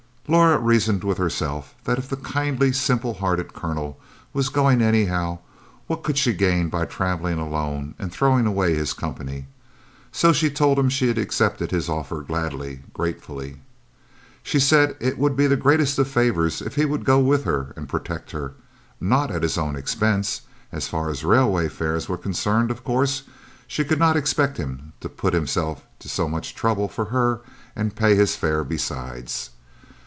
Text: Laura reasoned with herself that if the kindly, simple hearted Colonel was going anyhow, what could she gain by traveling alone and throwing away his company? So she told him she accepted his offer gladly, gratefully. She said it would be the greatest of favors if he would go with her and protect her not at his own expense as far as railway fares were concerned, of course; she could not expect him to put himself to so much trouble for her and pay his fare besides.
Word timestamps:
Laura 0.27 0.57
reasoned 0.57 1.03
with 1.03 1.17
herself 1.17 1.75
that 1.83 1.97
if 1.97 2.07
the 2.07 2.15
kindly, 2.15 2.71
simple 2.71 3.15
hearted 3.15 3.53
Colonel 3.53 3.99
was 4.31 4.47
going 4.47 4.81
anyhow, 4.81 5.39
what 5.87 6.03
could 6.03 6.17
she 6.17 6.31
gain 6.31 6.69
by 6.69 6.85
traveling 6.85 7.37
alone 7.37 7.95
and 7.99 8.13
throwing 8.13 8.45
away 8.45 8.73
his 8.73 8.93
company? 8.93 9.47
So 10.09 10.31
she 10.31 10.49
told 10.49 10.79
him 10.79 10.87
she 10.87 11.09
accepted 11.09 11.71
his 11.71 11.89
offer 11.89 12.21
gladly, 12.21 12.79
gratefully. 12.93 13.57
She 14.41 14.57
said 14.57 14.95
it 15.01 15.17
would 15.17 15.35
be 15.35 15.47
the 15.47 15.57
greatest 15.57 15.99
of 15.99 16.07
favors 16.07 16.61
if 16.61 16.75
he 16.75 16.85
would 16.85 17.03
go 17.03 17.19
with 17.19 17.43
her 17.43 17.73
and 17.75 17.89
protect 17.89 18.31
her 18.31 18.53
not 19.01 19.31
at 19.31 19.43
his 19.43 19.57
own 19.57 19.75
expense 19.75 20.43
as 20.71 20.87
far 20.87 21.09
as 21.09 21.25
railway 21.25 21.67
fares 21.67 22.07
were 22.07 22.17
concerned, 22.17 22.71
of 22.71 22.85
course; 22.85 23.23
she 23.67 23.83
could 23.83 23.99
not 23.99 24.15
expect 24.15 24.55
him 24.55 24.93
to 25.01 25.09
put 25.09 25.33
himself 25.33 25.83
to 25.99 26.07
so 26.07 26.29
much 26.29 26.55
trouble 26.55 26.87
for 26.87 27.05
her 27.05 27.41
and 27.75 27.97
pay 27.97 28.15
his 28.15 28.37
fare 28.37 28.63
besides. 28.63 29.49